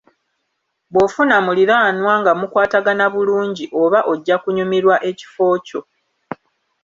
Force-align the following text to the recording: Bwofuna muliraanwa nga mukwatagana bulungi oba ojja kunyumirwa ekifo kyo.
Bwofuna 0.91 1.35
muliraanwa 1.45 2.13
nga 2.21 2.31
mukwatagana 2.39 3.05
bulungi 3.13 3.65
oba 3.81 3.99
ojja 4.11 4.35
kunyumirwa 4.41 4.95
ekifo 5.09 5.45
kyo. 5.65 5.81